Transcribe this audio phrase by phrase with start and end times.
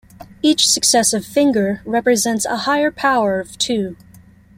[0.41, 3.97] Each successive finger represents a higher power of two.